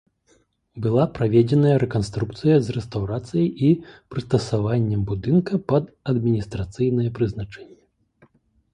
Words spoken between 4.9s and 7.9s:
будынка пад адміністрацыйнае прызначэнне.